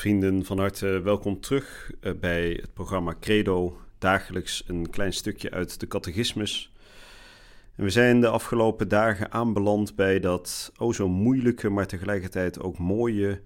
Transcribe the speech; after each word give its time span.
Vrienden, 0.00 0.44
van 0.44 0.58
harte 0.58 0.86
welkom 0.86 1.40
terug 1.40 1.90
eh, 2.00 2.12
bij 2.20 2.50
het 2.60 2.74
programma 2.74 3.14
Credo. 3.20 3.80
Dagelijks 3.98 4.64
een 4.66 4.90
klein 4.90 5.12
stukje 5.12 5.50
uit 5.50 5.80
de 5.80 5.86
catechismus. 5.86 6.72
En 7.76 7.84
we 7.84 7.90
zijn 7.90 8.20
de 8.20 8.28
afgelopen 8.28 8.88
dagen 8.88 9.32
aanbeland 9.32 9.96
bij 9.96 10.20
dat 10.20 10.72
o 10.76 10.92
zo 10.92 11.08
moeilijke, 11.08 11.68
maar 11.68 11.86
tegelijkertijd 11.86 12.60
ook 12.60 12.78
mooie 12.78 13.42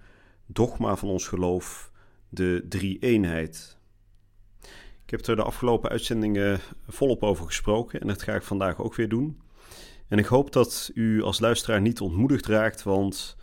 dogma 0.47 0.97
van 0.97 1.09
ons 1.09 1.29
geloof, 1.29 1.91
de 2.29 2.67
drie-eenheid. 2.69 3.79
Ik 5.05 5.11
heb 5.11 5.27
er 5.27 5.37
de 5.37 5.43
afgelopen 5.43 5.91
uitzendingen 5.91 6.61
volop 6.89 7.23
over 7.23 7.47
gesproken 7.47 8.01
en 8.01 8.07
dat 8.07 8.23
ga 8.23 8.35
ik 8.35 8.43
vandaag 8.43 8.81
ook 8.81 8.95
weer 8.95 9.09
doen. 9.09 9.41
En 10.09 10.19
ik 10.19 10.27
hoop 10.27 10.53
dat 10.53 10.91
u 10.95 11.23
als 11.23 11.41
luisteraar 11.41 11.81
niet 11.81 12.01
ontmoedigd 12.01 12.47
raakt, 12.47 12.83
want 12.83 13.37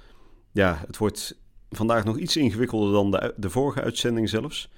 ja, 0.51 0.84
het 0.87 0.98
wordt 0.98 1.40
vandaag 1.71 2.03
nog 2.03 2.17
iets 2.17 2.38
ingewikkelder 2.38 2.91
dan 2.91 3.11
de, 3.11 3.34
de 3.38 3.49
vorige 3.49 3.81
uitzending 3.81 4.29
zelfs. 4.29 4.70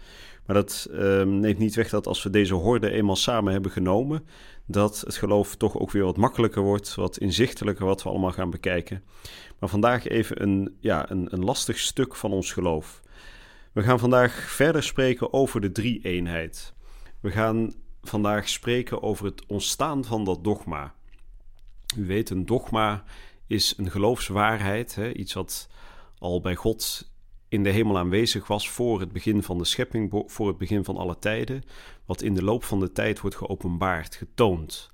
Maar 0.45 0.55
dat 0.55 0.87
ehm, 0.91 1.39
neemt 1.39 1.57
niet 1.57 1.75
weg 1.75 1.89
dat 1.89 2.07
als 2.07 2.23
we 2.23 2.29
deze 2.29 2.53
horde 2.53 2.91
eenmaal 2.91 3.15
samen 3.15 3.53
hebben 3.53 3.71
genomen, 3.71 4.25
dat 4.65 4.99
het 4.99 5.15
geloof 5.15 5.55
toch 5.55 5.79
ook 5.79 5.91
weer 5.91 6.03
wat 6.03 6.17
makkelijker 6.17 6.61
wordt, 6.61 6.95
wat 6.95 7.17
inzichtelijker 7.17 7.85
wat 7.85 8.03
we 8.03 8.09
allemaal 8.09 8.31
gaan 8.31 8.49
bekijken. 8.49 9.03
Maar 9.59 9.69
vandaag 9.69 10.07
even 10.07 10.41
een, 10.41 10.77
ja, 10.79 11.11
een, 11.11 11.27
een 11.29 11.43
lastig 11.43 11.79
stuk 11.79 12.15
van 12.15 12.31
ons 12.31 12.51
geloof. 12.51 13.01
We 13.71 13.81
gaan 13.81 13.99
vandaag 13.99 14.33
verder 14.33 14.83
spreken 14.83 15.33
over 15.33 15.61
de 15.61 15.71
drie-eenheid. 15.71 16.73
We 17.19 17.31
gaan 17.31 17.73
vandaag 18.01 18.49
spreken 18.49 19.03
over 19.03 19.25
het 19.25 19.45
ontstaan 19.45 20.03
van 20.03 20.23
dat 20.23 20.43
dogma. 20.43 20.93
U 21.97 22.05
weet, 22.05 22.29
een 22.29 22.45
dogma 22.45 23.03
is 23.47 23.73
een 23.77 23.91
geloofswaarheid, 23.91 24.95
hè, 24.95 25.13
iets 25.13 25.33
wat 25.33 25.69
al 26.23 26.41
bij 26.41 26.55
God 26.55 27.11
in 27.47 27.63
de 27.63 27.69
hemel 27.69 27.97
aanwezig 27.97 28.47
was 28.47 28.69
voor 28.69 28.99
het 28.99 29.11
begin 29.11 29.43
van 29.43 29.57
de 29.57 29.65
schepping, 29.65 30.23
voor 30.25 30.47
het 30.47 30.57
begin 30.57 30.83
van 30.83 30.97
alle 30.97 31.19
tijden, 31.19 31.63
wat 32.05 32.21
in 32.21 32.33
de 32.33 32.43
loop 32.43 32.63
van 32.63 32.79
de 32.79 32.91
tijd 32.91 33.19
wordt 33.19 33.35
geopenbaard, 33.35 34.15
getoond. 34.15 34.91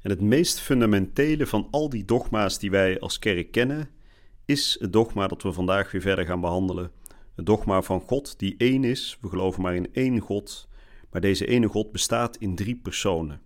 En 0.00 0.10
het 0.10 0.20
meest 0.20 0.60
fundamentele 0.60 1.46
van 1.46 1.68
al 1.70 1.88
die 1.88 2.04
dogma's 2.04 2.58
die 2.58 2.70
wij 2.70 3.00
als 3.00 3.18
kerk 3.18 3.52
kennen, 3.52 3.90
is 4.44 4.76
het 4.80 4.92
dogma 4.92 5.26
dat 5.26 5.42
we 5.42 5.52
vandaag 5.52 5.90
weer 5.90 6.00
verder 6.00 6.26
gaan 6.26 6.40
behandelen. 6.40 6.90
Het 7.34 7.46
dogma 7.46 7.82
van 7.82 8.00
God 8.00 8.38
die 8.38 8.54
één 8.58 8.84
is, 8.84 9.18
we 9.20 9.28
geloven 9.28 9.62
maar 9.62 9.74
in 9.74 9.92
één 9.92 10.18
God, 10.18 10.68
maar 11.10 11.20
deze 11.20 11.46
ene 11.46 11.68
God 11.68 11.92
bestaat 11.92 12.36
in 12.36 12.54
drie 12.54 12.76
personen. 12.76 13.40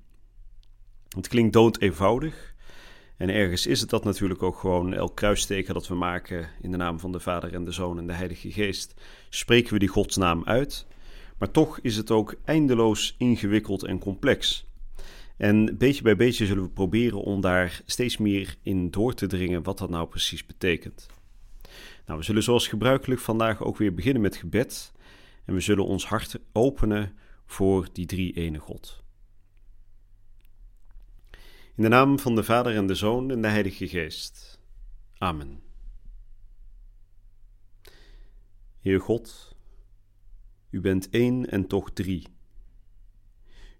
Het 1.08 1.28
klinkt 1.28 1.52
dood 1.52 1.80
eenvoudig, 1.80 2.54
en 3.20 3.28
ergens 3.28 3.66
is 3.66 3.80
het 3.80 3.90
dat 3.90 4.04
natuurlijk 4.04 4.42
ook 4.42 4.58
gewoon 4.58 4.94
elk 4.94 5.16
kruisteken 5.16 5.74
dat 5.74 5.88
we 5.88 5.94
maken 5.94 6.48
in 6.60 6.70
de 6.70 6.76
naam 6.76 6.98
van 6.98 7.12
de 7.12 7.20
Vader 7.20 7.54
en 7.54 7.64
de 7.64 7.72
Zoon 7.72 7.98
en 7.98 8.06
de 8.06 8.12
Heilige 8.12 8.52
Geest, 8.52 8.94
spreken 9.28 9.72
we 9.72 9.78
die 9.78 9.88
godsnaam 9.88 10.44
uit. 10.44 10.86
Maar 11.38 11.50
toch 11.50 11.80
is 11.80 11.96
het 11.96 12.10
ook 12.10 12.34
eindeloos 12.44 13.14
ingewikkeld 13.18 13.84
en 13.84 13.98
complex. 13.98 14.66
En 15.36 15.78
beetje 15.78 16.02
bij 16.02 16.16
beetje 16.16 16.46
zullen 16.46 16.62
we 16.62 16.68
proberen 16.68 17.20
om 17.22 17.40
daar 17.40 17.82
steeds 17.86 18.16
meer 18.16 18.56
in 18.62 18.90
door 18.90 19.14
te 19.14 19.26
dringen 19.26 19.62
wat 19.62 19.78
dat 19.78 19.90
nou 19.90 20.08
precies 20.08 20.46
betekent. 20.46 21.06
Nou, 22.06 22.18
we 22.18 22.24
zullen 22.24 22.42
zoals 22.42 22.68
gebruikelijk 22.68 23.20
vandaag 23.20 23.62
ook 23.62 23.76
weer 23.76 23.94
beginnen 23.94 24.22
met 24.22 24.36
gebed. 24.36 24.92
En 25.44 25.54
we 25.54 25.60
zullen 25.60 25.86
ons 25.86 26.06
hart 26.06 26.38
openen 26.52 27.12
voor 27.46 27.88
die 27.92 28.06
drie 28.06 28.32
ene 28.32 28.58
God. 28.58 29.02
In 31.80 31.86
de 31.86 31.92
naam 31.92 32.18
van 32.18 32.34
de 32.34 32.42
Vader 32.42 32.76
en 32.76 32.86
de 32.86 32.94
Zoon 32.94 33.30
en 33.30 33.42
de 33.42 33.48
Heilige 33.48 33.88
Geest. 33.88 34.60
Amen. 35.18 35.62
Heer 38.80 39.00
God, 39.00 39.56
U 40.70 40.80
bent 40.80 41.08
één 41.10 41.50
en 41.50 41.66
toch 41.66 41.92
drie. 41.92 42.26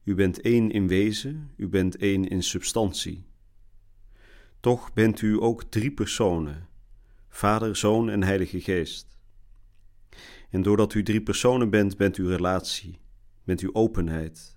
U 0.05 0.15
bent 0.15 0.41
één 0.41 0.71
in 0.71 0.89
wezen, 0.89 1.51
U 1.57 1.69
bent 1.69 1.97
één 1.97 2.29
in 2.29 2.43
substantie. 2.43 3.27
Toch 4.61 4.93
bent 4.93 5.21
U 5.21 5.43
ook 5.43 5.65
drie 5.65 5.93
personen, 5.93 6.69
Vader, 7.29 7.77
Zoon 7.77 8.11
en 8.11 8.23
Heilige 8.23 8.61
Geest. 8.61 9.19
En 10.51 10.63
doordat 10.63 10.95
U 10.95 11.03
drie 11.03 11.23
personen 11.23 11.71
bent, 11.71 11.97
bent 11.97 12.19
U 12.19 12.27
relatie, 12.27 12.99
bent 13.45 13.63
U 13.63 13.71
openheid, 13.73 14.57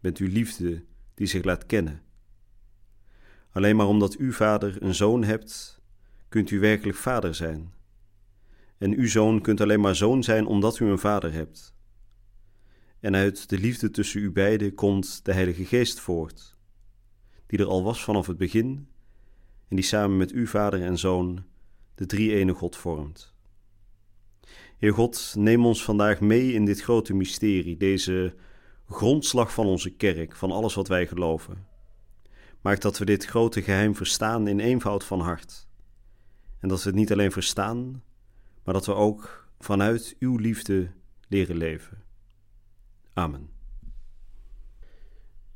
bent 0.00 0.18
U 0.18 0.28
liefde 0.28 0.84
die 1.14 1.26
zich 1.26 1.44
laat 1.44 1.66
kennen. 1.66 2.08
Alleen 3.52 3.76
maar 3.76 3.86
omdat 3.86 4.18
u, 4.18 4.32
vader, 4.32 4.82
een 4.82 4.94
zoon 4.94 5.24
hebt, 5.24 5.80
kunt 6.28 6.50
u 6.50 6.60
werkelijk 6.60 6.98
vader 6.98 7.34
zijn. 7.34 7.72
En 8.78 8.94
uw 8.96 9.08
zoon 9.08 9.40
kunt 9.40 9.60
alleen 9.60 9.80
maar 9.80 9.96
zoon 9.96 10.22
zijn 10.22 10.46
omdat 10.46 10.78
u 10.78 10.86
een 10.86 10.98
vader 10.98 11.32
hebt. 11.32 11.74
En 13.00 13.16
uit 13.16 13.48
de 13.48 13.58
liefde 13.58 13.90
tussen 13.90 14.20
u 14.20 14.30
beiden 14.30 14.74
komt 14.74 15.24
de 15.24 15.32
Heilige 15.32 15.64
Geest 15.64 16.00
voort, 16.00 16.56
die 17.46 17.58
er 17.58 17.66
al 17.66 17.82
was 17.82 18.04
vanaf 18.04 18.26
het 18.26 18.36
begin 18.36 18.88
en 19.68 19.76
die 19.76 19.84
samen 19.84 20.16
met 20.16 20.32
u, 20.32 20.46
vader 20.46 20.82
en 20.82 20.98
zoon, 20.98 21.44
de 21.94 22.06
drie-ene 22.06 22.52
God 22.52 22.76
vormt. 22.76 23.34
Heer 24.76 24.92
God, 24.92 25.34
neem 25.36 25.66
ons 25.66 25.84
vandaag 25.84 26.20
mee 26.20 26.52
in 26.52 26.64
dit 26.64 26.80
grote 26.80 27.14
mysterie, 27.14 27.76
deze 27.76 28.34
grondslag 28.88 29.52
van 29.52 29.66
onze 29.66 29.90
kerk, 29.90 30.36
van 30.36 30.50
alles 30.50 30.74
wat 30.74 30.88
wij 30.88 31.06
geloven. 31.06 31.66
Maak 32.60 32.80
dat 32.80 32.98
we 32.98 33.04
dit 33.04 33.24
grote 33.24 33.62
geheim 33.62 33.96
verstaan 33.96 34.48
in 34.48 34.60
eenvoud 34.60 35.04
van 35.04 35.20
hart. 35.20 35.68
En 36.60 36.68
dat 36.68 36.82
we 36.82 36.88
het 36.88 36.98
niet 36.98 37.12
alleen 37.12 37.32
verstaan, 37.32 38.02
maar 38.64 38.74
dat 38.74 38.86
we 38.86 38.94
ook 38.94 39.48
vanuit 39.58 40.16
uw 40.18 40.36
liefde 40.36 40.90
leren 41.28 41.56
leven. 41.56 42.02
Amen. 43.12 43.50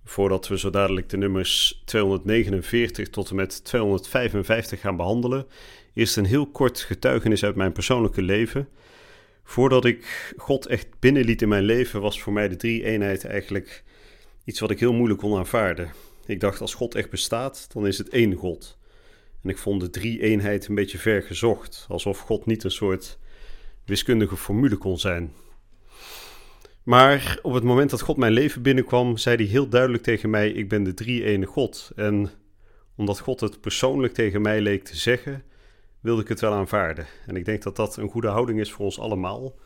Voordat 0.04 0.48
we 0.48 0.58
zo 0.58 0.70
dadelijk 0.70 1.08
de 1.08 1.16
nummers 1.16 1.82
249 1.84 3.10
tot 3.10 3.30
en 3.30 3.36
met 3.36 3.64
255 3.64 4.80
gaan 4.80 4.96
behandelen, 4.96 5.46
eerst 5.94 6.16
een 6.16 6.24
heel 6.24 6.46
kort 6.46 6.80
getuigenis 6.80 7.44
uit 7.44 7.56
mijn 7.56 7.72
persoonlijke 7.72 8.22
leven. 8.22 8.68
Voordat 9.44 9.84
ik 9.84 10.34
God 10.36 10.66
echt 10.66 10.88
binnenliet 10.98 11.42
in 11.42 11.48
mijn 11.48 11.64
leven, 11.64 12.00
was 12.00 12.22
voor 12.22 12.32
mij 12.32 12.48
de 12.48 12.56
drie-eenheid 12.56 13.24
eigenlijk 13.24 13.84
iets 14.44 14.60
wat 14.60 14.70
ik 14.70 14.80
heel 14.80 14.92
moeilijk 14.92 15.20
kon 15.20 15.38
aanvaarden. 15.38 15.92
Ik 16.26 16.40
dacht, 16.40 16.60
als 16.60 16.74
God 16.74 16.94
echt 16.94 17.10
bestaat, 17.10 17.66
dan 17.72 17.86
is 17.86 17.98
het 17.98 18.08
één 18.08 18.32
God. 18.34 18.78
En 19.42 19.50
ik 19.50 19.58
vond 19.58 19.80
de 19.80 19.90
drie-eenheid 19.90 20.68
een 20.68 20.74
beetje 20.74 20.98
ver 20.98 21.22
gezocht, 21.22 21.86
alsof 21.88 22.18
God 22.18 22.46
niet 22.46 22.64
een 22.64 22.70
soort 22.70 23.18
wiskundige 23.84 24.36
formule 24.36 24.76
kon 24.76 24.98
zijn. 24.98 25.32
Maar 26.82 27.38
op 27.42 27.52
het 27.52 27.62
moment 27.62 27.90
dat 27.90 28.00
God 28.00 28.16
mijn 28.16 28.32
leven 28.32 28.62
binnenkwam, 28.62 29.16
zei 29.16 29.36
hij 29.36 29.44
heel 29.44 29.68
duidelijk 29.68 30.02
tegen 30.02 30.30
mij: 30.30 30.50
Ik 30.50 30.68
ben 30.68 30.82
de 30.82 30.94
drie-ene 30.94 31.46
God. 31.46 31.92
En 31.96 32.30
omdat 32.96 33.20
God 33.20 33.40
het 33.40 33.60
persoonlijk 33.60 34.14
tegen 34.14 34.42
mij 34.42 34.60
leek 34.60 34.84
te 34.84 34.96
zeggen, 34.96 35.42
wilde 36.00 36.22
ik 36.22 36.28
het 36.28 36.40
wel 36.40 36.52
aanvaarden. 36.52 37.06
En 37.26 37.36
ik 37.36 37.44
denk 37.44 37.62
dat 37.62 37.76
dat 37.76 37.96
een 37.96 38.08
goede 38.08 38.28
houding 38.28 38.60
is 38.60 38.72
voor 38.72 38.84
ons 38.84 38.98
allemaal. 38.98 39.58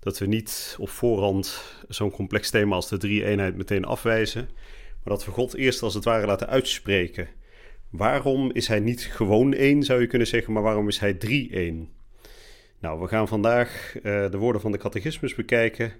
Dat 0.00 0.18
we 0.18 0.26
niet 0.26 0.76
op 0.78 0.88
voorhand 0.88 1.62
zo'n 1.88 2.10
complex 2.10 2.50
thema 2.50 2.74
als 2.74 2.88
de 2.88 2.96
drie-eenheid 2.96 3.56
meteen 3.56 3.84
afwijzen, 3.84 4.48
maar 5.04 5.14
dat 5.14 5.24
we 5.24 5.30
God 5.30 5.54
eerst 5.54 5.82
als 5.82 5.94
het 5.94 6.04
ware 6.04 6.26
laten 6.26 6.48
uitspreken. 6.48 7.28
Waarom 7.90 8.52
is 8.52 8.68
hij 8.68 8.80
niet 8.80 9.02
gewoon 9.02 9.54
één, 9.54 9.82
zou 9.82 10.00
je 10.00 10.06
kunnen 10.06 10.26
zeggen, 10.26 10.52
maar 10.52 10.62
waarom 10.62 10.88
is 10.88 10.98
hij 10.98 11.14
drie-één? 11.14 11.88
Nou, 12.78 13.00
we 13.00 13.08
gaan 13.08 13.28
vandaag 13.28 13.94
uh, 13.96 14.02
de 14.02 14.36
woorden 14.36 14.60
van 14.60 14.72
de 14.72 14.78
catechismus 14.78 15.34
bekijken 15.34 15.92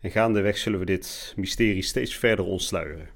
en 0.00 0.10
gaandeweg 0.10 0.58
zullen 0.58 0.78
we 0.78 0.84
dit 0.84 1.32
mysterie 1.36 1.82
steeds 1.82 2.16
verder 2.16 2.44
ontsluieren. 2.44 3.08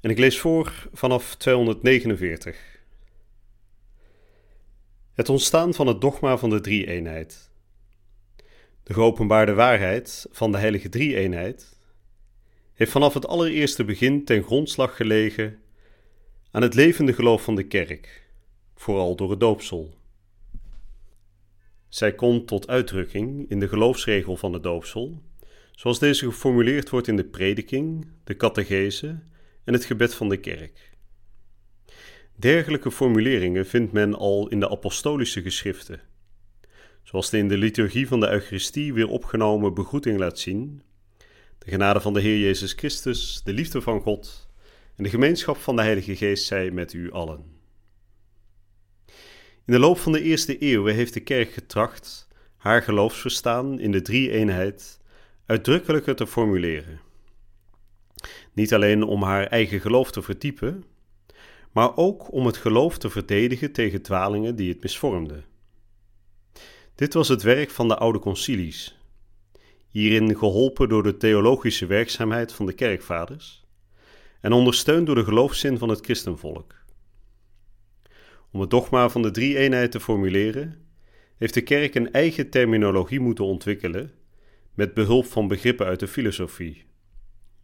En 0.00 0.10
ik 0.10 0.18
lees 0.18 0.38
voor 0.38 0.88
vanaf 0.92 1.34
249. 1.34 2.56
Het 5.14 5.28
ontstaan 5.28 5.74
van 5.74 5.86
het 5.86 6.00
dogma 6.00 6.36
van 6.36 6.50
de 6.50 6.60
drie-eenheid. 6.60 7.50
De 8.82 8.92
geopenbaarde 8.94 9.54
waarheid 9.54 10.26
van 10.30 10.52
de 10.52 10.58
heilige 10.58 10.88
drie-eenheid 10.88 11.79
heeft 12.80 12.92
vanaf 12.92 13.14
het 13.14 13.26
allereerste 13.26 13.84
begin 13.84 14.24
ten 14.24 14.42
grondslag 14.42 14.96
gelegen 14.96 15.58
aan 16.50 16.62
het 16.62 16.74
levende 16.74 17.12
geloof 17.12 17.42
van 17.42 17.54
de 17.54 17.66
kerk, 17.66 18.26
vooral 18.74 19.16
door 19.16 19.30
het 19.30 19.40
doopsel. 19.40 19.94
Zij 21.88 22.14
komt 22.14 22.46
tot 22.46 22.68
uitdrukking 22.68 23.50
in 23.50 23.60
de 23.60 23.68
geloofsregel 23.68 24.36
van 24.36 24.52
de 24.52 24.60
doopsel, 24.60 25.22
zoals 25.72 25.98
deze 25.98 26.24
geformuleerd 26.24 26.90
wordt 26.90 27.08
in 27.08 27.16
de 27.16 27.24
prediking, 27.24 28.06
de 28.24 28.36
catechese 28.36 29.18
en 29.64 29.72
het 29.72 29.84
gebed 29.84 30.14
van 30.14 30.28
de 30.28 30.36
kerk. 30.36 30.96
Dergelijke 32.36 32.90
formuleringen 32.90 33.66
vindt 33.66 33.92
men 33.92 34.14
al 34.14 34.48
in 34.48 34.60
de 34.60 34.70
apostolische 34.70 35.42
geschriften, 35.42 36.00
zoals 37.02 37.30
de 37.30 37.38
in 37.38 37.48
de 37.48 37.58
liturgie 37.58 38.08
van 38.08 38.20
de 38.20 38.30
Eucharistie 38.30 38.94
weer 38.94 39.08
opgenomen 39.08 39.74
begroeting 39.74 40.18
laat 40.18 40.38
zien. 40.38 40.82
De 41.64 41.70
genade 41.70 42.00
van 42.00 42.12
de 42.12 42.20
Heer 42.20 42.38
Jezus 42.38 42.72
Christus, 42.72 43.40
de 43.44 43.52
liefde 43.52 43.80
van 43.80 44.00
God 44.00 44.48
en 44.96 45.04
de 45.04 45.10
gemeenschap 45.10 45.56
van 45.56 45.76
de 45.76 45.82
Heilige 45.82 46.16
Geest 46.16 46.46
zij 46.46 46.70
met 46.70 46.92
u 46.92 47.12
allen. 47.12 47.44
In 49.64 49.76
de 49.76 49.78
loop 49.78 49.98
van 49.98 50.12
de 50.12 50.22
eerste 50.22 50.58
eeuwen 50.58 50.94
heeft 50.94 51.14
de 51.14 51.20
kerk 51.20 51.52
getracht 51.52 52.28
haar 52.56 52.82
geloofsverstaan 52.82 53.80
in 53.80 53.92
de 53.92 54.02
drie-eenheid 54.02 55.00
uitdrukkelijker 55.46 56.16
te 56.16 56.26
formuleren. 56.26 57.00
Niet 58.52 58.74
alleen 58.74 59.02
om 59.02 59.22
haar 59.22 59.46
eigen 59.46 59.80
geloof 59.80 60.10
te 60.10 60.22
verdiepen, 60.22 60.84
maar 61.72 61.96
ook 61.96 62.32
om 62.32 62.46
het 62.46 62.56
geloof 62.56 62.98
te 62.98 63.10
verdedigen 63.10 63.72
tegen 63.72 64.02
dwalingen 64.02 64.56
die 64.56 64.68
het 64.68 64.82
misvormden. 64.82 65.44
Dit 66.94 67.14
was 67.14 67.28
het 67.28 67.42
werk 67.42 67.70
van 67.70 67.88
de 67.88 67.96
oude 67.96 68.18
concilies, 68.18 68.99
hierin 69.90 70.36
geholpen 70.36 70.88
door 70.88 71.02
de 71.02 71.16
theologische 71.16 71.86
werkzaamheid 71.86 72.52
van 72.52 72.66
de 72.66 72.72
kerkvaders 72.72 73.64
en 74.40 74.52
ondersteund 74.52 75.06
door 75.06 75.14
de 75.14 75.24
geloofszin 75.24 75.78
van 75.78 75.88
het 75.88 76.04
christenvolk. 76.04 76.74
Om 78.52 78.60
het 78.60 78.70
dogma 78.70 79.08
van 79.08 79.22
de 79.22 79.30
drie-eenheid 79.30 79.90
te 79.90 80.00
formuleren, 80.00 80.86
heeft 81.36 81.54
de 81.54 81.62
kerk 81.62 81.94
een 81.94 82.12
eigen 82.12 82.50
terminologie 82.50 83.20
moeten 83.20 83.44
ontwikkelen 83.44 84.12
met 84.74 84.94
behulp 84.94 85.26
van 85.26 85.48
begrippen 85.48 85.86
uit 85.86 86.00
de 86.00 86.08
filosofie: 86.08 86.84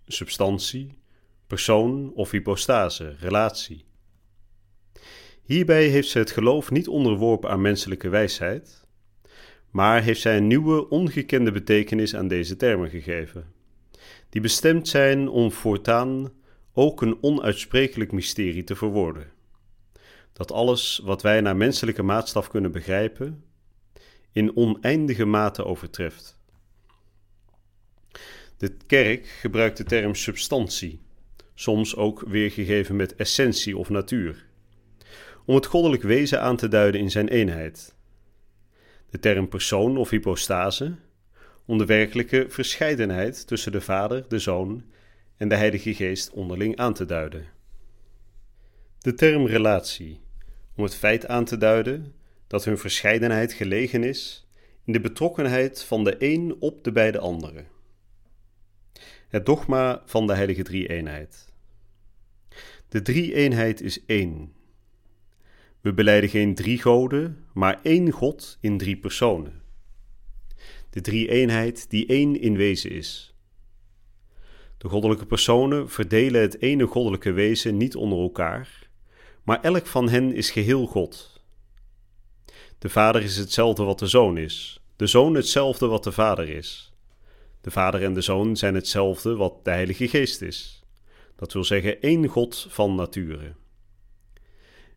substantie, 0.06 0.98
persoon 1.46 2.12
of 2.14 2.30
hypostase, 2.30 3.16
relatie. 3.20 3.84
Hierbij 5.42 5.86
heeft 5.86 6.08
zij 6.08 6.20
het 6.20 6.30
geloof 6.30 6.70
niet 6.70 6.88
onderworpen 6.88 7.50
aan 7.50 7.60
menselijke 7.60 8.08
wijsheid, 8.08 8.85
maar 9.76 10.02
heeft 10.02 10.20
zij 10.20 10.36
een 10.36 10.46
nieuwe, 10.46 10.88
ongekende 10.88 11.52
betekenis 11.52 12.14
aan 12.14 12.28
deze 12.28 12.56
termen 12.56 12.90
gegeven, 12.90 13.52
die 14.28 14.40
bestemd 14.40 14.88
zijn 14.88 15.28
om 15.28 15.52
voortaan 15.52 16.32
ook 16.72 17.02
een 17.02 17.18
onuitsprekelijk 17.20 18.12
mysterie 18.12 18.64
te 18.64 18.76
verwoorden. 18.76 19.30
Dat 20.32 20.52
alles 20.52 21.00
wat 21.04 21.22
wij 21.22 21.40
naar 21.40 21.56
menselijke 21.56 22.02
maatstaf 22.02 22.48
kunnen 22.48 22.72
begrijpen, 22.72 23.44
in 24.32 24.56
oneindige 24.56 25.24
mate 25.24 25.64
overtreft. 25.64 26.38
De 28.56 28.76
kerk 28.86 29.26
gebruikt 29.26 29.76
de 29.76 29.84
term 29.84 30.14
substantie, 30.14 31.00
soms 31.54 31.96
ook 31.96 32.20
weergegeven 32.26 32.96
met 32.96 33.14
essentie 33.14 33.76
of 33.76 33.88
natuur, 33.88 34.46
om 35.46 35.54
het 35.54 35.66
goddelijk 35.66 36.02
wezen 36.02 36.40
aan 36.40 36.56
te 36.56 36.68
duiden 36.68 37.00
in 37.00 37.10
zijn 37.10 37.28
eenheid. 37.28 37.95
De 39.10 39.18
term 39.18 39.48
persoon 39.48 39.96
of 39.96 40.10
hypostase, 40.10 40.94
om 41.64 41.78
de 41.78 41.84
werkelijke 41.84 42.46
verscheidenheid 42.48 43.46
tussen 43.46 43.72
de 43.72 43.80
Vader, 43.80 44.28
de 44.28 44.38
Zoon 44.38 44.84
en 45.36 45.48
de 45.48 45.56
Heilige 45.56 45.94
Geest 45.94 46.30
onderling 46.30 46.76
aan 46.76 46.94
te 46.94 47.04
duiden. 47.04 47.46
De 48.98 49.14
term 49.14 49.46
relatie, 49.46 50.20
om 50.76 50.82
het 50.82 50.94
feit 50.94 51.26
aan 51.26 51.44
te 51.44 51.56
duiden 51.56 52.14
dat 52.46 52.64
hun 52.64 52.78
verscheidenheid 52.78 53.52
gelegen 53.52 54.04
is 54.04 54.48
in 54.84 54.92
de 54.92 55.00
betrokkenheid 55.00 55.82
van 55.82 56.04
de 56.04 56.16
een 56.18 56.56
op 56.58 56.84
de 56.84 56.92
beide 56.92 57.18
anderen. 57.18 57.66
Het 59.28 59.46
dogma 59.46 60.02
van 60.04 60.26
de 60.26 60.34
heilige 60.34 60.62
drie-eenheid. 60.62 61.52
De 62.88 63.02
drie-eenheid 63.02 63.80
is 63.80 64.04
één. 64.06 64.54
We 65.86 65.94
beleiden 65.94 66.30
geen 66.30 66.54
drie 66.54 66.78
goden, 66.78 67.44
maar 67.52 67.80
één 67.82 68.10
God 68.10 68.58
in 68.60 68.78
drie 68.78 68.96
personen. 68.96 69.62
De 70.90 71.00
drie-eenheid 71.00 71.90
die 71.90 72.06
één 72.06 72.40
in 72.40 72.56
wezen 72.56 72.90
is. 72.90 73.34
De 74.78 74.88
goddelijke 74.88 75.26
personen 75.26 75.90
verdelen 75.90 76.40
het 76.40 76.60
ene 76.60 76.86
goddelijke 76.86 77.32
wezen 77.32 77.76
niet 77.76 77.96
onder 77.96 78.18
elkaar, 78.18 78.88
maar 79.42 79.60
elk 79.60 79.86
van 79.86 80.08
hen 80.08 80.34
is 80.34 80.50
geheel 80.50 80.86
God. 80.86 81.42
De 82.78 82.88
Vader 82.88 83.22
is 83.22 83.36
hetzelfde 83.36 83.82
wat 83.82 83.98
de 83.98 84.06
Zoon 84.06 84.38
is, 84.38 84.80
de 84.96 85.06
Zoon 85.06 85.34
hetzelfde 85.34 85.86
wat 85.86 86.04
de 86.04 86.12
Vader 86.12 86.48
is. 86.48 86.92
De 87.60 87.70
Vader 87.70 88.02
en 88.02 88.14
de 88.14 88.20
Zoon 88.20 88.56
zijn 88.56 88.74
hetzelfde 88.74 89.36
wat 89.36 89.64
de 89.64 89.70
Heilige 89.70 90.08
Geest 90.08 90.42
is. 90.42 90.82
Dat 91.36 91.52
wil 91.52 91.64
zeggen 91.64 92.00
één 92.00 92.26
God 92.26 92.66
van 92.68 92.94
nature. 92.94 93.54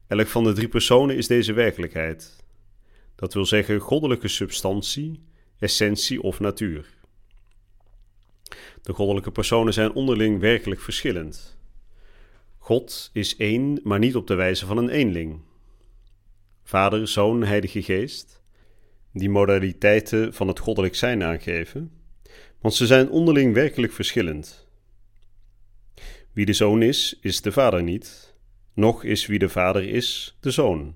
Elk 0.09 0.27
van 0.27 0.43
de 0.43 0.53
drie 0.53 0.67
personen 0.67 1.15
is 1.15 1.27
deze 1.27 1.53
werkelijkheid. 1.53 2.43
Dat 3.15 3.33
wil 3.33 3.45
zeggen 3.45 3.79
goddelijke 3.79 4.27
substantie, 4.27 5.23
essentie 5.59 6.21
of 6.21 6.39
natuur. 6.39 6.97
De 8.81 8.93
goddelijke 8.93 9.31
personen 9.31 9.73
zijn 9.73 9.93
onderling 9.93 10.39
werkelijk 10.39 10.81
verschillend. 10.81 11.57
God 12.57 13.09
is 13.13 13.35
één, 13.35 13.79
maar 13.83 13.99
niet 13.99 14.15
op 14.15 14.27
de 14.27 14.33
wijze 14.33 14.65
van 14.65 14.77
een 14.77 14.89
eenling. 14.89 15.41
Vader, 16.63 17.07
Zoon, 17.07 17.43
Heilige 17.43 17.83
Geest, 17.83 18.41
die 19.13 19.29
modaliteiten 19.29 20.33
van 20.33 20.47
het 20.47 20.59
goddelijk 20.59 20.95
zijn 20.95 21.23
aangeven, 21.23 21.91
want 22.61 22.73
ze 22.73 22.85
zijn 22.85 23.09
onderling 23.09 23.53
werkelijk 23.53 23.93
verschillend. 23.93 24.67
Wie 26.31 26.45
de 26.45 26.53
Zoon 26.53 26.81
is, 26.81 27.17
is 27.21 27.41
de 27.41 27.51
Vader 27.51 27.83
niet, 27.83 28.28
noch 28.73 29.03
is 29.03 29.25
wie 29.25 29.39
de 29.39 29.49
Vader 29.49 29.83
is, 29.83 30.37
de 30.39 30.51
Zoon. 30.51 30.95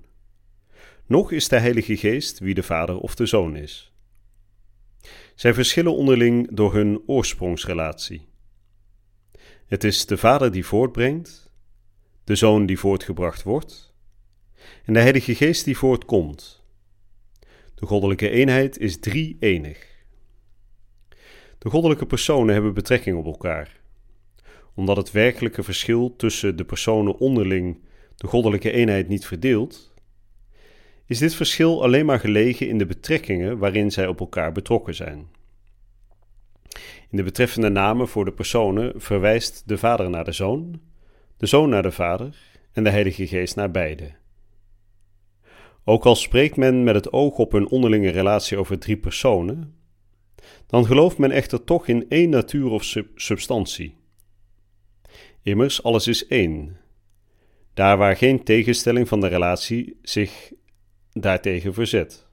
Noch 1.06 1.30
is 1.30 1.48
de 1.48 1.58
Heilige 1.58 1.96
Geest 1.96 2.38
wie 2.38 2.54
de 2.54 2.62
Vader 2.62 2.98
of 2.98 3.14
de 3.14 3.26
Zoon 3.26 3.56
is. 3.56 3.92
Zij 5.34 5.54
verschillen 5.54 5.96
onderling 5.96 6.48
door 6.50 6.74
hun 6.74 7.02
oorsprongsrelatie. 7.06 8.28
Het 9.66 9.84
is 9.84 10.06
de 10.06 10.16
Vader 10.16 10.52
die 10.52 10.66
voortbrengt, 10.66 11.50
de 12.24 12.34
Zoon 12.34 12.66
die 12.66 12.78
voortgebracht 12.78 13.42
wordt, 13.42 13.94
en 14.84 14.92
de 14.92 15.00
Heilige 15.00 15.34
Geest 15.34 15.64
die 15.64 15.76
voortkomt. 15.76 16.64
De 17.74 17.86
goddelijke 17.86 18.30
eenheid 18.30 18.78
is 18.78 18.98
drie-enig. 19.00 19.92
De 21.58 21.70
goddelijke 21.70 22.06
personen 22.06 22.54
hebben 22.54 22.74
betrekking 22.74 23.16
op 23.16 23.24
elkaar. 23.24 23.80
Omdat 24.74 24.96
het 24.96 25.10
werkelijke 25.10 25.62
verschil 25.62 26.16
tussen 26.16 26.56
de 26.56 26.64
personen 26.64 27.18
onderling 27.18 27.78
de 28.16 28.26
goddelijke 28.26 28.70
eenheid 28.70 29.08
niet 29.08 29.26
verdeelt, 29.26 29.94
is 31.06 31.18
dit 31.18 31.34
verschil 31.34 31.82
alleen 31.82 32.06
maar 32.06 32.20
gelegen 32.20 32.68
in 32.68 32.78
de 32.78 32.86
betrekkingen 32.86 33.58
waarin 33.58 33.90
zij 33.90 34.06
op 34.06 34.20
elkaar 34.20 34.52
betrokken 34.52 34.94
zijn. 34.94 35.28
In 37.10 37.16
de 37.16 37.22
betreffende 37.22 37.68
namen 37.68 38.08
voor 38.08 38.24
de 38.24 38.32
personen 38.32 38.92
verwijst 39.00 39.62
de 39.66 39.78
Vader 39.78 40.10
naar 40.10 40.24
de 40.24 40.32
Zoon, 40.32 40.80
de 41.36 41.46
Zoon 41.46 41.68
naar 41.68 41.82
de 41.82 41.90
Vader 41.90 42.36
en 42.72 42.84
de 42.84 42.90
Heilige 42.90 43.26
Geest 43.26 43.56
naar 43.56 43.70
beide. 43.70 44.12
Ook 45.84 46.04
al 46.04 46.16
spreekt 46.16 46.56
men 46.56 46.84
met 46.84 46.94
het 46.94 47.12
oog 47.12 47.38
op 47.38 47.52
een 47.52 47.68
onderlinge 47.68 48.10
relatie 48.10 48.58
over 48.58 48.78
drie 48.78 48.96
personen, 48.96 49.74
dan 50.66 50.86
gelooft 50.86 51.18
men 51.18 51.30
echter 51.30 51.64
toch 51.64 51.88
in 51.88 52.08
één 52.08 52.30
natuur 52.30 52.70
of 52.70 52.94
substantie. 53.14 53.96
Immers, 55.44 55.82
alles 55.82 56.06
is 56.06 56.26
één. 56.26 56.76
Daar 57.74 57.96
waar 57.96 58.16
geen 58.16 58.44
tegenstelling 58.44 59.08
van 59.08 59.20
de 59.20 59.26
relatie 59.26 59.98
zich 60.02 60.52
daartegen 61.12 61.74
verzet. 61.74 62.26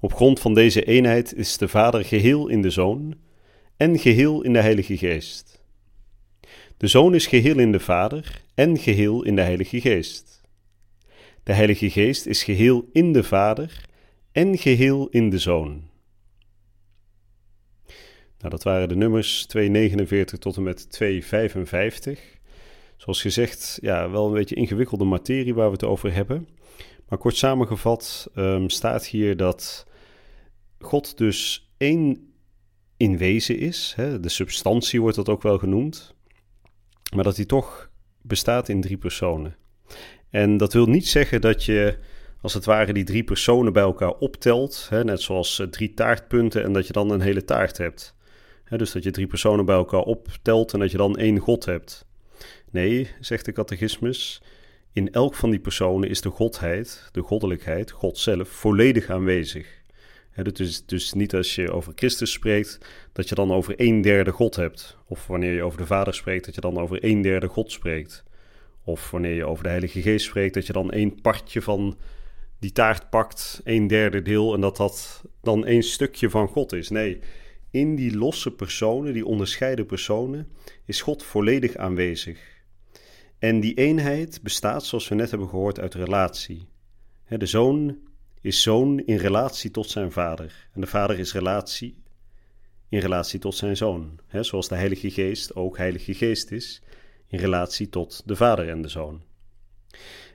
Op 0.00 0.14
grond 0.14 0.40
van 0.40 0.54
deze 0.54 0.84
eenheid 0.84 1.34
is 1.34 1.56
de 1.56 1.68
Vader 1.68 2.04
geheel 2.04 2.48
in 2.48 2.62
de 2.62 2.70
Zoon 2.70 3.14
en 3.76 3.98
geheel 3.98 4.42
in 4.42 4.52
de 4.52 4.60
Heilige 4.60 4.96
Geest. 4.96 5.64
De 6.76 6.86
Zoon 6.86 7.14
is 7.14 7.26
geheel 7.26 7.58
in 7.58 7.72
de 7.72 7.80
Vader 7.80 8.42
en 8.54 8.78
geheel 8.78 9.22
in 9.22 9.36
de 9.36 9.42
Heilige 9.42 9.80
Geest. 9.80 10.40
De 11.42 11.52
Heilige 11.52 11.90
Geest 11.90 12.26
is 12.26 12.44
geheel 12.44 12.88
in 12.92 13.12
de 13.12 13.22
Vader 13.22 13.84
en 14.32 14.58
geheel 14.58 15.08
in 15.08 15.30
de 15.30 15.38
Zoon. 15.38 15.90
Nou, 18.42 18.54
dat 18.54 18.62
waren 18.62 18.88
de 18.88 18.96
nummers 18.96 19.46
249 19.46 20.38
tot 20.38 20.56
en 20.56 20.62
met 20.62 20.90
255. 20.90 22.20
Zoals 22.96 23.20
gezegd, 23.20 23.78
ja, 23.82 24.10
wel 24.10 24.26
een 24.26 24.32
beetje 24.32 24.54
ingewikkelde 24.54 25.04
materie 25.04 25.54
waar 25.54 25.66
we 25.66 25.72
het 25.72 25.84
over 25.84 26.14
hebben. 26.14 26.48
Maar 27.08 27.18
kort 27.18 27.36
samengevat 27.36 28.30
um, 28.36 28.70
staat 28.70 29.06
hier 29.06 29.36
dat 29.36 29.86
God 30.78 31.18
dus 31.18 31.70
één 31.76 32.32
in 32.96 33.16
wezen 33.16 33.58
is. 33.58 33.92
Hè? 33.96 34.20
De 34.20 34.28
substantie 34.28 35.00
wordt 35.00 35.16
dat 35.16 35.28
ook 35.28 35.42
wel 35.42 35.58
genoemd. 35.58 36.14
Maar 37.14 37.24
dat 37.24 37.36
hij 37.36 37.44
toch 37.44 37.90
bestaat 38.22 38.68
in 38.68 38.80
drie 38.80 38.98
personen. 38.98 39.56
En 40.30 40.56
dat 40.56 40.72
wil 40.72 40.86
niet 40.86 41.08
zeggen 41.08 41.40
dat 41.40 41.64
je 41.64 41.98
als 42.40 42.54
het 42.54 42.64
ware 42.64 42.92
die 42.92 43.04
drie 43.04 43.24
personen 43.24 43.72
bij 43.72 43.82
elkaar 43.82 44.12
optelt. 44.12 44.86
Hè, 44.90 45.04
net 45.04 45.20
zoals 45.20 45.58
eh, 45.58 45.66
drie 45.66 45.94
taartpunten 45.94 46.64
en 46.64 46.72
dat 46.72 46.86
je 46.86 46.92
dan 46.92 47.10
een 47.10 47.20
hele 47.20 47.44
taart 47.44 47.78
hebt. 47.78 48.14
Dus 48.76 48.92
dat 48.92 49.02
je 49.02 49.10
drie 49.10 49.26
personen 49.26 49.64
bij 49.64 49.76
elkaar 49.76 50.00
optelt 50.00 50.72
en 50.72 50.78
dat 50.78 50.90
je 50.90 50.96
dan 50.96 51.16
één 51.16 51.38
God 51.38 51.64
hebt. 51.64 52.06
Nee, 52.70 53.10
zegt 53.20 53.44
de 53.44 53.52
catechismus, 53.52 54.42
in 54.92 55.12
elk 55.12 55.34
van 55.34 55.50
die 55.50 55.60
personen 55.60 56.08
is 56.08 56.20
de 56.20 56.30
godheid, 56.30 57.08
de 57.12 57.20
goddelijkheid, 57.20 57.90
God 57.90 58.18
zelf, 58.18 58.48
volledig 58.48 59.10
aanwezig. 59.10 59.80
Het 60.30 60.60
is 60.60 60.86
dus 60.86 61.12
niet 61.12 61.34
als 61.34 61.54
je 61.54 61.72
over 61.72 61.92
Christus 61.94 62.32
spreekt, 62.32 62.78
dat 63.12 63.28
je 63.28 63.34
dan 63.34 63.52
over 63.52 63.74
een 63.76 64.00
derde 64.00 64.30
God 64.30 64.56
hebt. 64.56 64.96
Of 65.06 65.26
wanneer 65.26 65.52
je 65.52 65.62
over 65.62 65.78
de 65.78 65.86
Vader 65.86 66.14
spreekt, 66.14 66.44
dat 66.44 66.54
je 66.54 66.60
dan 66.60 66.78
over 66.78 67.04
een 67.04 67.22
derde 67.22 67.48
God 67.48 67.72
spreekt. 67.72 68.24
Of 68.84 69.10
wanneer 69.10 69.34
je 69.34 69.44
over 69.44 69.62
de 69.62 69.68
Heilige 69.68 70.02
Geest 70.02 70.26
spreekt, 70.26 70.54
dat 70.54 70.66
je 70.66 70.72
dan 70.72 70.90
één 70.90 71.20
partje 71.20 71.62
van 71.62 71.96
die 72.58 72.72
taart 72.72 73.10
pakt, 73.10 73.60
een 73.64 73.86
derde 73.86 74.22
deel, 74.22 74.54
en 74.54 74.60
dat 74.60 74.76
dat 74.76 75.24
dan 75.42 75.66
één 75.66 75.82
stukje 75.82 76.30
van 76.30 76.48
God 76.48 76.72
is. 76.72 76.88
Nee, 76.88 77.20
in 77.72 77.96
die 77.96 78.16
losse 78.16 78.50
personen, 78.50 79.12
die 79.12 79.26
onderscheiden 79.26 79.86
personen, 79.86 80.48
is 80.84 81.00
God 81.00 81.22
volledig 81.22 81.76
aanwezig. 81.76 82.38
En 83.38 83.60
die 83.60 83.74
eenheid 83.74 84.42
bestaat, 84.42 84.84
zoals 84.84 85.08
we 85.08 85.14
net 85.14 85.30
hebben 85.30 85.48
gehoord, 85.48 85.80
uit 85.80 85.94
relatie. 85.94 86.68
De 87.28 87.46
zoon 87.46 87.98
is 88.40 88.62
zoon 88.62 88.98
in 88.98 89.16
relatie 89.16 89.70
tot 89.70 89.90
zijn 89.90 90.12
vader. 90.12 90.68
En 90.72 90.80
de 90.80 90.86
vader 90.86 91.18
is 91.18 91.32
relatie 91.32 92.02
in 92.88 92.98
relatie 92.98 93.38
tot 93.38 93.54
zijn 93.54 93.76
zoon. 93.76 94.18
zoals 94.40 94.68
de 94.68 94.74
Heilige 94.74 95.10
Geest 95.10 95.54
ook 95.54 95.76
Heilige 95.76 96.14
Geest 96.14 96.50
is 96.50 96.82
in 97.26 97.38
relatie 97.38 97.88
tot 97.88 98.22
de 98.26 98.36
vader 98.36 98.68
en 98.68 98.82
de 98.82 98.88
zoon. 98.88 99.22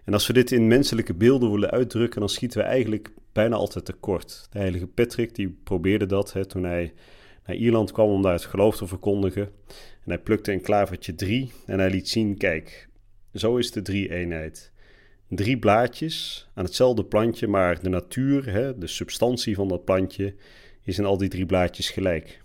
En 0.03 0.13
als 0.13 0.27
we 0.27 0.33
dit 0.33 0.51
in 0.51 0.67
menselijke 0.67 1.13
beelden 1.13 1.51
willen 1.51 1.71
uitdrukken, 1.71 2.19
dan 2.19 2.29
schieten 2.29 2.59
we 2.59 2.65
eigenlijk 2.65 3.11
bijna 3.31 3.55
altijd 3.55 3.85
tekort. 3.85 4.47
De 4.51 4.59
heilige 4.59 4.87
Patrick 4.87 5.35
die 5.35 5.49
probeerde 5.63 6.05
dat 6.05 6.33
hè, 6.33 6.45
toen 6.45 6.63
hij 6.63 6.93
naar 7.47 7.55
Ierland 7.55 7.91
kwam 7.91 8.09
om 8.09 8.21
daar 8.21 8.33
het 8.33 8.45
geloof 8.45 8.77
te 8.77 8.87
verkondigen. 8.87 9.49
En 10.03 10.13
hij 10.13 10.17
plukte 10.17 10.51
een 10.51 10.61
klavertje 10.61 11.15
drie 11.15 11.51
en 11.65 11.79
hij 11.79 11.89
liet 11.89 12.09
zien, 12.09 12.37
kijk, 12.37 12.87
zo 13.33 13.57
is 13.57 13.71
de 13.71 13.81
drie-eenheid. 13.81 14.71
Drie 15.29 15.57
blaadjes 15.57 16.47
aan 16.53 16.63
hetzelfde 16.63 17.05
plantje, 17.05 17.47
maar 17.47 17.81
de 17.81 17.89
natuur, 17.89 18.51
hè, 18.51 18.77
de 18.77 18.87
substantie 18.87 19.55
van 19.55 19.67
dat 19.67 19.85
plantje, 19.85 20.35
is 20.83 20.97
in 20.97 21.05
al 21.05 21.17
die 21.17 21.29
drie 21.29 21.45
blaadjes 21.45 21.89
gelijk. 21.89 22.41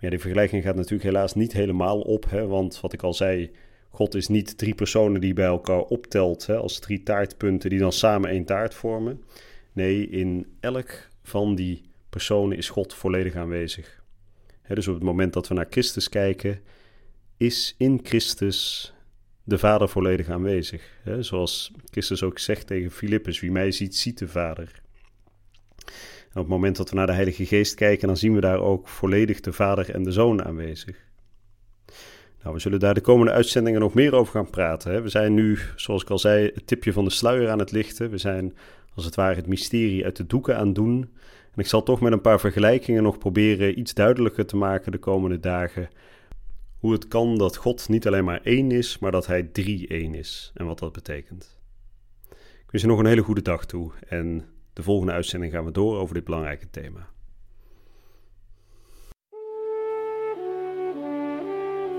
Maar 0.00 0.10
die 0.10 0.18
vergelijking 0.18 0.62
gaat 0.62 0.76
natuurlijk 0.76 1.02
helaas 1.02 1.34
niet 1.34 1.52
helemaal 1.52 2.00
op, 2.00 2.30
hè, 2.30 2.46
want 2.46 2.80
wat 2.80 2.92
ik 2.92 3.02
al 3.02 3.14
zei, 3.14 3.50
God 3.88 4.14
is 4.14 4.28
niet 4.28 4.58
drie 4.58 4.74
personen 4.74 5.20
die 5.20 5.32
bij 5.32 5.46
elkaar 5.46 5.80
optelt 5.80 6.46
hè, 6.46 6.56
als 6.56 6.78
drie 6.78 7.02
taartpunten 7.02 7.70
die 7.70 7.78
dan 7.78 7.92
samen 7.92 8.30
één 8.30 8.44
taart 8.44 8.74
vormen. 8.74 9.22
Nee, 9.72 10.08
in 10.08 10.46
elk 10.60 11.08
van 11.22 11.54
die 11.54 11.82
personen 12.10 12.56
is 12.56 12.68
God 12.68 12.94
volledig 12.94 13.34
aanwezig. 13.34 13.99
Dus 14.74 14.88
op 14.88 14.94
het 14.94 15.02
moment 15.02 15.32
dat 15.32 15.48
we 15.48 15.54
naar 15.54 15.66
Christus 15.70 16.08
kijken, 16.08 16.60
is 17.36 17.74
in 17.78 18.00
Christus 18.02 18.92
de 19.44 19.58
Vader 19.58 19.88
volledig 19.88 20.28
aanwezig. 20.28 20.82
Zoals 21.18 21.72
Christus 21.90 22.22
ook 22.22 22.38
zegt 22.38 22.66
tegen 22.66 22.90
Filippus: 22.90 23.40
Wie 23.40 23.50
mij 23.50 23.72
ziet, 23.72 23.96
ziet 23.96 24.18
de 24.18 24.28
Vader. 24.28 24.82
En 26.30 26.36
op 26.36 26.42
het 26.42 26.46
moment 26.46 26.76
dat 26.76 26.90
we 26.90 26.96
naar 26.96 27.06
de 27.06 27.12
Heilige 27.12 27.46
Geest 27.46 27.74
kijken, 27.74 28.06
dan 28.06 28.16
zien 28.16 28.34
we 28.34 28.40
daar 28.40 28.60
ook 28.60 28.88
volledig 28.88 29.40
de 29.40 29.52
Vader 29.52 29.90
en 29.90 30.02
de 30.02 30.12
Zoon 30.12 30.44
aanwezig. 30.44 30.96
Nou, 32.42 32.54
we 32.54 32.60
zullen 32.60 32.80
daar 32.80 32.94
de 32.94 33.00
komende 33.00 33.32
uitzendingen 33.32 33.80
nog 33.80 33.94
meer 33.94 34.14
over 34.14 34.32
gaan 34.32 34.50
praten. 34.50 34.92
Hè. 34.92 35.02
We 35.02 35.08
zijn 35.08 35.34
nu, 35.34 35.58
zoals 35.76 36.02
ik 36.02 36.10
al 36.10 36.18
zei, 36.18 36.50
het 36.54 36.66
tipje 36.66 36.92
van 36.92 37.04
de 37.04 37.10
sluier 37.10 37.50
aan 37.50 37.58
het 37.58 37.72
lichten. 37.72 38.10
We 38.10 38.18
zijn 38.18 38.56
als 38.94 39.04
het 39.04 39.14
ware 39.14 39.34
het 39.34 39.46
mysterie 39.46 40.04
uit 40.04 40.16
de 40.16 40.26
doeken 40.26 40.56
aan 40.56 40.72
doen. 40.72 41.10
En 41.54 41.62
ik 41.62 41.66
zal 41.66 41.82
toch 41.82 42.00
met 42.00 42.12
een 42.12 42.20
paar 42.20 42.40
vergelijkingen 42.40 43.02
nog 43.02 43.18
proberen 43.18 43.78
iets 43.78 43.94
duidelijker 43.94 44.46
te 44.46 44.56
maken 44.56 44.92
de 44.92 44.98
komende 44.98 45.40
dagen. 45.40 45.88
Hoe 46.78 46.92
het 46.92 47.08
kan 47.08 47.38
dat 47.38 47.56
God 47.56 47.88
niet 47.88 48.06
alleen 48.06 48.24
maar 48.24 48.40
één 48.42 48.70
is, 48.70 48.98
maar 48.98 49.10
dat 49.10 49.26
Hij 49.26 49.42
drie-één 49.42 50.14
is. 50.14 50.52
En 50.54 50.66
wat 50.66 50.78
dat 50.78 50.92
betekent. 50.92 51.58
Ik 52.30 52.70
wens 52.70 52.82
je 52.82 52.90
nog 52.90 52.98
een 52.98 53.06
hele 53.06 53.22
goede 53.22 53.42
dag 53.42 53.66
toe. 53.66 53.92
En 54.08 54.44
de 54.72 54.82
volgende 54.82 55.12
uitzending 55.12 55.52
gaan 55.52 55.64
we 55.64 55.70
door 55.70 55.98
over 55.98 56.14
dit 56.14 56.24
belangrijke 56.24 56.70
thema. 56.70 57.08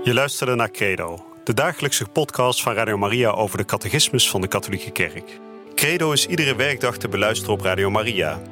Je 0.04 0.14
luisterde 0.14 0.54
naar 0.54 0.70
Credo, 0.70 1.24
de 1.44 1.54
dagelijkse 1.54 2.08
podcast 2.08 2.62
van 2.62 2.74
Radio 2.74 2.98
Maria 2.98 3.30
over 3.30 3.58
de 3.58 3.64
catechismus 3.64 4.30
van 4.30 4.40
de 4.40 4.48
Katholieke 4.48 4.90
Kerk. 4.90 5.40
Credo 5.74 6.12
is 6.12 6.26
iedere 6.26 6.56
werkdag 6.56 6.96
te 6.96 7.08
beluisteren 7.08 7.54
op 7.54 7.60
Radio 7.60 7.90
Maria. 7.90 8.51